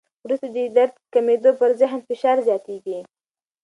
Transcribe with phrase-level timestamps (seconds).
[0.25, 2.99] وروسته د درد کمېدو، پر ذهن فشار زیاتېږي.